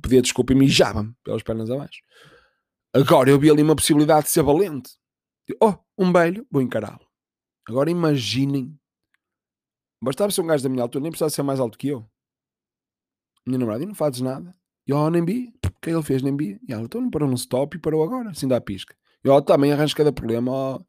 Pedia 0.00 0.22
desculpa 0.22 0.54
e 0.54 0.56
mijava-me 0.56 1.14
pelas 1.22 1.42
pernas 1.42 1.70
abaixo. 1.70 2.00
Agora 2.94 3.28
eu 3.28 3.38
vi 3.38 3.50
ali 3.50 3.62
uma 3.62 3.76
possibilidade 3.76 4.24
de 4.24 4.32
ser 4.32 4.42
valente. 4.42 4.92
Oh, 5.60 5.74
um 5.98 6.10
velho, 6.10 6.46
vou 6.50 6.62
encará-lo. 6.62 7.06
Agora 7.68 7.90
imaginem. 7.90 8.74
Bastava 10.04 10.30
ser 10.30 10.42
um 10.42 10.46
gajo 10.46 10.62
da 10.62 10.68
minha 10.68 10.82
altura, 10.82 11.02
nem 11.02 11.10
precisava 11.10 11.30
ser 11.30 11.42
mais 11.42 11.58
alto 11.58 11.78
que 11.78 11.88
eu. 11.88 12.06
Minha 13.46 13.58
namorada, 13.58 13.82
e 13.82 13.86
não 13.86 13.94
fazes 13.94 14.20
nada. 14.20 14.54
E 14.86 14.90
eu, 14.90 14.98
oh, 14.98 15.08
nem 15.08 15.24
vi. 15.24 15.48
O 15.64 15.68
é 15.68 15.70
que 15.80 15.90
ele 15.90 16.02
fez? 16.02 16.22
Nem 16.22 16.36
vi. 16.36 16.60
E 16.68 16.72
ela, 16.72 16.82
então 16.82 17.00
não 17.00 17.10
parou 17.10 17.28
no 17.28 17.34
stop 17.34 17.76
e 17.76 17.80
parou 17.80 18.02
agora, 18.02 18.30
assim 18.30 18.46
dá 18.46 18.56
a 18.56 18.60
pisca. 18.60 18.94
E 19.24 19.28
eu, 19.28 19.34
oh, 19.34 19.40
também 19.40 19.72
arranjo 19.72 19.96
cada 19.96 20.12
problema. 20.12 20.52
Oh, 20.52 20.84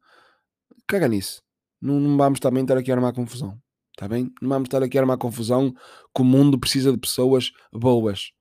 caga 0.86 1.08
nisso. 1.08 1.42
Não, 1.80 1.98
não 1.98 2.16
vamos 2.16 2.40
também 2.40 2.62
estar 2.62 2.76
aqui 2.76 2.90
a 2.90 2.94
armar 2.94 3.14
confusão. 3.14 3.58
Está 3.96 4.06
bem? 4.06 4.30
Não 4.42 4.50
vamos 4.50 4.66
estar 4.66 4.82
aqui 4.82 4.98
a 4.98 5.00
armar 5.00 5.16
confusão 5.16 5.72
que 5.72 6.20
o 6.20 6.24
mundo 6.24 6.58
precisa 6.58 6.92
de 6.92 6.98
pessoas 6.98 7.52
boas. 7.72 8.32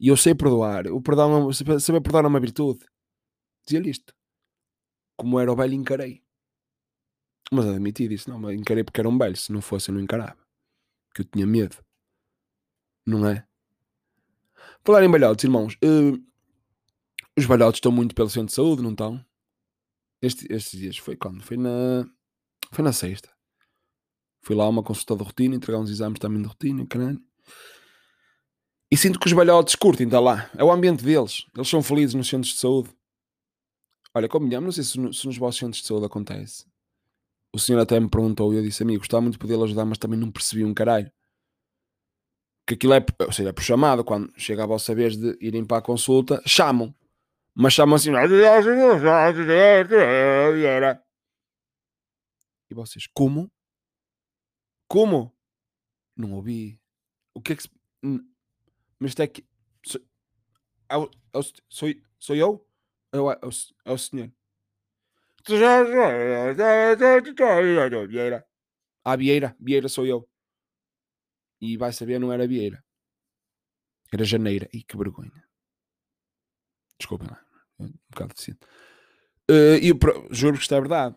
E 0.00 0.08
eu 0.08 0.16
sei 0.16 0.34
perdoar. 0.34 0.88
O 0.88 1.00
perdão, 1.00 1.48
é- 1.48 1.78
saber 1.78 2.00
perdoar 2.00 2.24
é 2.24 2.28
uma 2.28 2.40
virtude. 2.40 2.84
Dizia-lhe 3.64 3.90
isto. 3.90 4.12
Como 5.16 5.38
era 5.38 5.52
o 5.52 5.56
velho, 5.56 5.74
encarei. 5.74 6.23
Mas 7.54 7.66
admiti 7.66 8.12
isso. 8.12 8.28
Não, 8.30 8.38
mas 8.38 8.58
encarei 8.58 8.82
porque 8.84 9.00
era 9.00 9.08
um 9.08 9.16
velho. 9.16 9.36
Se 9.36 9.52
não 9.52 9.60
fosse, 9.60 9.90
eu 9.90 9.94
não 9.94 10.00
encarava. 10.02 10.36
Porque 11.08 11.22
eu 11.22 11.24
tinha 11.26 11.46
medo. 11.46 11.76
Não 13.06 13.26
é? 13.28 13.46
Falar 14.84 15.04
em 15.04 15.10
balhotes, 15.10 15.44
irmãos. 15.44 15.76
eh, 15.82 16.18
os 17.38 17.46
balhotes 17.46 17.78
estão 17.78 17.90
muito 17.92 18.14
pelo 18.14 18.30
centro 18.30 18.48
de 18.48 18.54
saúde, 18.54 18.82
não 18.82 18.90
estão? 18.92 19.24
Este- 20.22 20.46
estes 20.52 20.78
dias 20.78 20.96
foi 20.98 21.16
quando? 21.16 21.42
Foi 21.42 21.56
na, 21.56 22.06
foi 22.72 22.84
na 22.84 22.92
sexta. 22.92 23.30
Fui 24.42 24.54
lá 24.54 24.64
a 24.64 24.68
uma 24.68 24.82
consulta 24.82 25.16
de 25.16 25.22
rotina, 25.24 25.54
entregar 25.54 25.78
uns 25.78 25.90
exames 25.90 26.18
também 26.18 26.40
de 26.40 26.48
rotina, 26.48 26.86
caralho. 26.86 27.20
E 28.90 28.96
sinto 28.96 29.18
que 29.18 29.26
os 29.26 29.32
balhotes 29.32 29.74
curtem, 29.74 30.06
está 30.06 30.20
lá. 30.20 30.50
É 30.56 30.62
o 30.62 30.70
ambiente 30.70 31.02
deles. 31.02 31.46
Eles 31.54 31.68
são 31.68 31.82
felizes 31.82 32.14
nos 32.14 32.28
centros 32.28 32.52
de 32.52 32.60
saúde. 32.60 32.90
Olha, 34.14 34.28
como 34.28 34.46
não 34.46 34.70
sei 34.70 34.84
se, 34.84 34.92
se 34.92 35.26
nos 35.26 35.36
vossos 35.36 35.58
centros 35.58 35.80
de 35.82 35.88
saúde 35.88 36.06
acontece. 36.06 36.66
O 37.54 37.58
senhor 37.58 37.80
até 37.80 38.00
me 38.00 38.10
perguntou 38.10 38.52
e 38.52 38.56
eu 38.56 38.62
disse, 38.64 38.82
amigo, 38.82 38.98
gostava 38.98 39.20
muito 39.20 39.34
de 39.34 39.38
poder 39.38 39.54
ajudar, 39.62 39.84
mas 39.84 39.96
também 39.96 40.18
não 40.18 40.28
percebi 40.28 40.64
um 40.64 40.74
caralho. 40.74 41.08
Que 42.66 42.74
aquilo 42.74 42.94
é, 42.94 43.06
ou 43.20 43.30
seja, 43.30 43.50
é 43.50 43.52
por 43.52 43.62
chamado, 43.62 44.02
quando 44.02 44.32
chega 44.36 44.64
a 44.64 44.66
vossa 44.66 44.92
vez 44.92 45.16
de 45.16 45.38
irem 45.40 45.64
para 45.64 45.76
a 45.76 45.82
consulta, 45.82 46.42
chamam. 46.44 46.92
Mas 47.54 47.74
chamam 47.74 47.94
assim. 47.94 48.10
E 52.68 52.74
vocês, 52.74 53.06
como? 53.14 53.48
Como? 54.88 55.32
Não 56.16 56.32
ouvi. 56.32 56.80
O 57.34 57.40
que 57.40 57.52
é 57.52 57.56
que 57.56 57.62
se. 57.62 57.70
Mas 58.98 59.10
isto 59.10 59.22
é 59.22 59.28
que. 59.28 59.46
Sou, 59.86 60.00
é 60.90 60.96
é 60.96 61.42
sou, 61.68 61.88
sou 62.18 62.34
eu? 62.34 62.66
É 63.12 63.20
o, 63.20 63.30
é 63.30 63.38
é 63.84 63.92
o 63.92 63.98
senhor. 63.98 64.32
Ah, 69.04 69.16
Vieira. 69.16 69.54
Vieira 69.60 69.88
sou 69.88 70.06
eu. 70.06 70.28
E 71.60 71.76
vai 71.76 71.92
saber, 71.92 72.18
não 72.18 72.32
era 72.32 72.46
Vieira. 72.46 72.82
Era 74.12 74.24
Janeira. 74.24 74.68
Ih, 74.72 74.82
que 74.82 74.96
vergonha. 74.96 75.44
Desculpem 76.98 77.28
lá. 77.28 77.40
Um 77.78 77.92
bocado 78.10 78.34
decente. 78.34 78.60
Eh, 79.50 79.78
E 79.82 79.88
eu 79.90 79.98
juro 80.30 80.56
que 80.56 80.62
isto 80.62 80.74
é 80.74 80.80
verdade. 80.80 81.16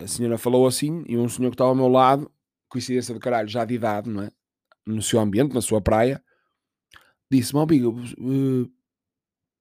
A 0.00 0.06
senhora 0.06 0.36
falou 0.36 0.66
assim 0.66 1.04
e 1.06 1.16
um 1.16 1.28
senhor 1.28 1.50
que 1.50 1.54
estava 1.54 1.70
ao 1.70 1.76
meu 1.76 1.88
lado, 1.88 2.30
coincidência 2.68 3.14
de 3.14 3.20
caralho, 3.20 3.48
já 3.48 3.64
de 3.64 3.74
idade, 3.74 4.10
não 4.10 4.22
é? 4.24 4.30
No 4.84 5.00
seu 5.00 5.20
ambiente, 5.20 5.54
na 5.54 5.60
sua 5.60 5.80
praia, 5.80 6.22
disse-me, 7.30 7.60
amigo, 7.62 7.94
eh, 8.00 8.68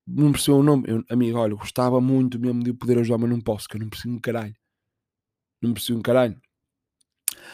não 0.08 0.31
percebeu 0.31 0.60
o 0.60 0.63
nome. 0.63 0.84
Eu, 0.88 1.03
amigo, 1.10 1.38
olha, 1.38 1.55
gostava 1.55 2.01
muito 2.01 2.39
mesmo 2.39 2.63
de 2.63 2.74
poder 2.74 3.00
ajudar, 3.00 3.17
mas 3.17 3.29
não 3.29 3.41
posso, 3.41 3.67
que 3.67 3.77
eu 3.77 3.81
não 3.81 3.89
percebo 3.89 4.15
um 4.15 4.20
caralho. 4.20 4.55
Não 5.62 5.74
percebo 5.74 6.00
um 6.00 6.01
caralho. 6.01 6.41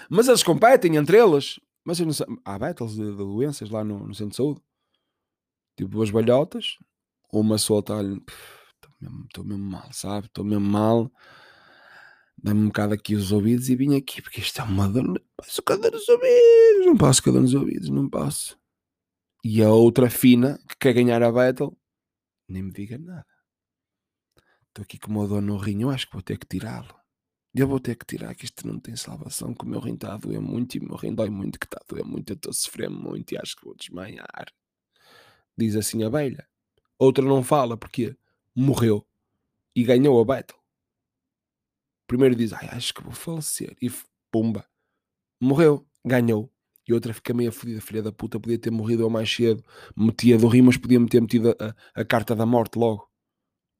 Mas 0.09 0.27
eles 0.27 0.43
competem 0.43 0.95
entre 0.95 1.17
eles. 1.17 1.59
Mas 1.85 1.99
não 1.99 2.13
sei. 2.13 2.25
Há 2.43 2.59
battles 2.59 2.95
de, 2.95 3.11
de 3.11 3.17
doenças 3.17 3.69
lá 3.69 3.83
no, 3.83 4.07
no 4.07 4.13
centro 4.13 4.31
de 4.31 4.35
saúde. 4.37 4.61
Tipo 5.77 6.01
as 6.01 6.09
balhotas. 6.09 6.77
Uma 7.31 7.57
solta, 7.57 7.93
olha, 7.93 8.15
estou 8.15 8.91
mesmo, 9.01 9.27
mesmo 9.45 9.71
mal, 9.71 9.91
sabe? 9.91 10.27
Estou 10.27 10.45
mesmo 10.45 10.65
mal. 10.65 11.11
Dá-me 12.41 12.61
um 12.61 12.67
bocado 12.67 12.93
aqui 12.93 13.15
os 13.15 13.31
ouvidos 13.31 13.67
e 13.67 13.75
vim 13.75 13.95
aqui, 13.95 14.21
porque 14.21 14.39
isto 14.39 14.61
é 14.61 14.63
uma 14.63 14.87
dor. 14.87 15.21
Posso 15.35 15.61
cadar 15.63 15.91
nos 15.91 16.07
ouvidos, 16.07 16.85
não 16.85 16.95
posso 16.95 17.23
cadar 17.23 17.41
nos 17.41 17.53
ouvidos, 17.53 17.89
não 17.89 18.09
posso. 18.09 18.57
E 19.43 19.61
a 19.61 19.69
outra 19.69 20.09
fina, 20.09 20.59
que 20.69 20.77
quer 20.77 20.93
ganhar 20.93 21.21
a 21.23 21.31
battle, 21.31 21.75
Nem 22.47 22.63
me 22.63 22.71
diga 22.71 22.97
nada. 22.97 23.25
Estou 24.67 24.83
aqui 24.83 24.99
com 24.99 25.09
o 25.09 25.13
meu 25.13 25.27
dor 25.27 25.41
no 25.41 25.57
rim, 25.57 25.81
eu 25.81 25.89
acho 25.89 26.07
que 26.07 26.13
vou 26.13 26.21
ter 26.21 26.37
que 26.37 26.47
tirá-lo. 26.47 26.95
Eu 27.53 27.67
vou 27.67 27.79
ter 27.79 27.95
que 27.95 28.05
tirar, 28.05 28.35
que 28.35 28.45
isto 28.45 28.67
não 28.67 28.79
tem 28.79 28.95
salvação, 28.95 29.53
que 29.53 29.65
o 29.65 29.67
meu 29.67 29.79
rim 29.79 29.95
está 29.95 30.13
a 30.13 30.17
doer 30.17 30.39
muito 30.39 30.75
e 30.75 30.79
o 30.79 30.83
meu 30.83 30.95
rim 30.95 31.15
dói 31.15 31.29
muito, 31.29 31.59
que 31.59 31.65
está 31.65 31.79
a 31.81 31.85
doer 31.91 32.05
muito, 32.05 32.29
eu 32.31 32.35
estou 32.35 32.51
a 32.51 32.53
sofrer 32.53 32.89
muito 32.89 33.31
e 33.33 33.37
acho 33.37 33.55
que 33.55 33.65
vou 33.65 33.75
desmaiar. 33.75 34.53
Diz 35.57 35.75
assim 35.75 36.03
a 36.03 36.09
velha. 36.09 36.47
Outra 36.99 37.25
não 37.25 37.43
fala 37.43 37.75
porque 37.75 38.15
morreu 38.55 39.07
e 39.75 39.83
ganhou 39.83 40.21
a 40.21 40.25
battle. 40.25 40.59
Primeiro 42.05 42.35
diz, 42.35 42.53
ai, 42.53 42.69
acho 42.69 42.93
que 42.93 43.03
vou 43.03 43.11
falecer. 43.11 43.75
E 43.81 43.89
pumba, 44.31 44.69
morreu, 45.41 45.87
ganhou. 46.05 46.53
E 46.87 46.93
outra 46.93 47.13
fica 47.13 47.33
meio 47.33 47.51
fodida, 47.51 47.81
filha 47.81 48.01
da 48.01 48.11
puta, 48.11 48.39
podia 48.39 48.57
ter 48.57 48.71
morrido 48.71 49.03
ou 49.03 49.09
mais 49.09 49.29
cedo, 49.29 49.63
metia 49.95 50.37
do 50.37 50.47
rim, 50.47 50.61
mas 50.61 50.77
podia 50.77 51.05
ter 51.07 51.21
metido 51.21 51.55
a, 51.59 52.01
a, 52.01 52.05
carta 52.05 52.33
da 52.33 52.45
morte 52.45 52.79
logo. 52.79 53.09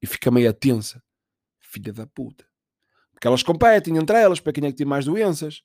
E 0.02 0.06
fica 0.06 0.30
meio 0.30 0.52
tensa. 0.52 1.02
Filha 1.58 1.92
da 1.92 2.06
puta. 2.06 2.46
Porque 3.12 3.26
elas 3.26 3.42
competem 3.42 3.96
entre 3.96 4.16
elas 4.16 4.40
para 4.40 4.52
quem 4.52 4.64
é 4.64 4.70
que 4.70 4.76
tem 4.76 4.86
mais 4.86 5.06
doenças. 5.06 5.62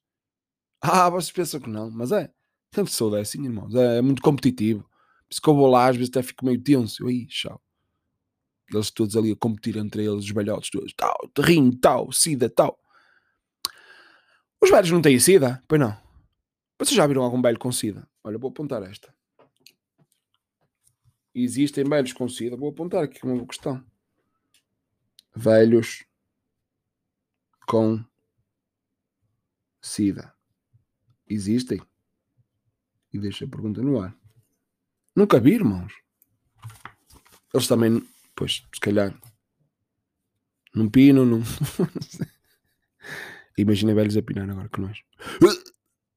Ah, 0.81 1.09
vocês 1.09 1.31
pensam 1.31 1.59
que 1.59 1.69
não, 1.69 1.91
mas 1.91 2.12
é. 2.12 2.31
Tanto 2.71 2.91
sou 2.91 3.13
assim, 3.15 3.43
irmãos. 3.43 3.75
É, 3.75 3.97
é 3.97 4.01
muito 4.01 4.21
competitivo. 4.21 4.89
Que 5.29 5.50
eu 5.50 5.55
vou 5.55 5.67
lá, 5.67 5.88
às 5.88 5.95
vezes 5.95 6.09
até 6.09 6.21
fico 6.21 6.45
meio 6.45 6.62
tenso. 6.62 7.07
Aí, 7.07 7.25
tchau. 7.27 7.62
Eles 8.71 8.89
todos 8.89 9.17
ali 9.17 9.31
a 9.31 9.35
competir 9.35 9.77
entre 9.77 10.03
eles, 10.03 10.23
os 10.23 10.29
velhotes 10.29 10.69
todos. 10.69 10.93
Tal, 10.93 11.15
rim, 11.39 11.71
tal, 11.71 12.12
sida, 12.12 12.50
tal. 12.50 12.79
Os 14.62 14.69
velhos 14.69 14.91
não 14.91 15.01
têm 15.01 15.19
sida? 15.19 15.62
Pois 15.67 15.79
não. 15.81 16.03
Vocês 16.84 16.98
já 16.98 17.08
viram 17.08 17.24
algum 17.24 17.42
velho 17.42 17.58
com 17.58 17.72
sida? 17.72 18.06
Olha, 18.22 18.38
vou 18.38 18.50
apontar 18.50 18.84
esta. 18.84 19.16
Existem 21.34 21.86
velhos 21.86 22.12
com 22.12 22.28
sida? 22.28 22.58
Vou 22.58 22.70
apontar 22.70 23.06
aqui 23.06 23.25
uma 23.25 23.48
questão. 23.48 23.82
Velhos 25.34 26.04
com 27.66 28.04
sida. 29.82 30.36
Existem? 31.25 31.82
E 33.13 33.18
deixa 33.18 33.46
a 33.46 33.48
pergunta 33.48 33.82
no 33.82 34.02
ar. 34.02 34.13
Nunca 35.16 35.40
vi, 35.40 35.54
irmãos. 35.54 35.94
Eles 37.54 37.68
também, 37.68 38.06
pois, 38.36 38.62
se 38.74 38.82
calhar, 38.82 39.18
não 40.75 40.90
pinam, 40.90 41.25
não. 41.25 41.42
Imagina 43.58 43.96
velhos 43.96 44.18
a 44.18 44.22
pinar 44.22 44.50
agora 44.50 44.68
que 44.68 44.82
nós. 44.82 45.02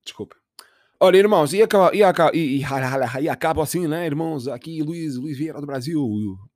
Desculpa. 0.04 0.36
Olha, 0.98 1.18
irmãos, 1.18 1.52
e 1.52 1.62
acaba, 1.62 1.94
e, 1.94 2.02
acaba, 2.02 2.34
e, 2.34 2.58
e, 2.58 2.62
e 3.22 3.28
acaba 3.28 3.62
assim, 3.62 3.86
né, 3.86 4.06
irmãos? 4.06 4.48
Aqui, 4.48 4.82
Luiz, 4.82 5.16
Luiz 5.16 5.36
Vieira 5.36 5.60
do 5.60 5.66
Brasil. 5.66 6.00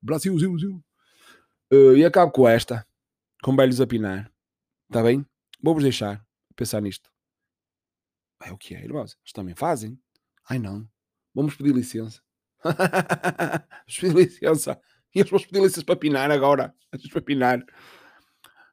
Brasil, 0.00 0.32
Brasil, 0.32 0.50
Brasil. 0.50 0.84
Uh, 1.72 1.96
e 1.96 2.04
acabo 2.04 2.32
com 2.32 2.48
esta, 2.48 2.86
com 3.42 3.54
velhos 3.54 3.80
a 3.80 3.86
pinar. 3.86 4.32
Está 4.88 5.02
bem? 5.02 5.24
Vou-vos 5.62 5.82
deixar 5.82 6.24
pensar 6.56 6.80
nisto. 6.80 7.10
É 8.42 8.50
o 8.50 8.56
que 8.56 8.74
é, 8.74 8.82
irmãos? 8.82 9.16
Eles 9.22 9.32
também 9.32 9.54
fazem? 9.54 10.00
Ai 10.48 10.58
não. 10.58 10.88
Vamos 11.34 11.54
pedir 11.54 11.74
licença. 11.74 12.20
Vamos 12.64 13.98
pedir 13.98 14.14
licença. 14.14 14.80
E 15.14 15.20
eles 15.20 15.30
vão 15.30 15.38
pedir 15.38 15.60
licença 15.60 15.84
para 15.84 15.96
pinar 15.96 16.30
agora. 16.30 16.74
Para 17.12 17.20
pinar. 17.20 17.64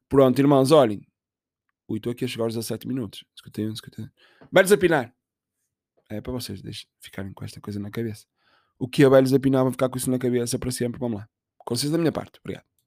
Pronto, 0.08 0.39
irmãos, 0.39 0.71
olhem. 0.71 1.06
Ui, 1.89 1.97
estou 1.97 2.12
aqui 2.12 2.25
a 2.25 2.27
chegar 2.27 2.45
aos 2.45 2.53
17 2.53 2.88
minutos. 2.88 3.25
51, 3.38 3.75
51. 3.75 4.10
Velhos 4.51 4.71
a 4.71 4.77
pinar. 4.77 5.16
É 6.10 6.22
para 6.22 6.32
vocês 6.32 6.62
deixem, 6.62 6.88
ficarem 7.00 7.34
com 7.34 7.43
esta 7.43 7.60
coisa 7.60 7.80
na 7.80 7.91
cabeça. 7.91 8.26
O 8.80 8.88
que 8.88 9.04
a 9.04 9.10
velhos 9.10 9.34
a 9.34 9.39
pinar 9.39 9.63
vão 9.63 9.72
ficar 9.72 9.89
com 9.89 9.98
isso 9.98 10.10
na 10.10 10.20
cabeça 10.20 10.60
para 10.60 10.72
sempre. 10.72 11.00
Vamos 11.00 11.20
lá. 11.20 11.30
Consciência 11.58 11.91
da 11.91 11.98
minha 11.98 12.12
parte. 12.12 12.39
Obrigado. 12.39 12.67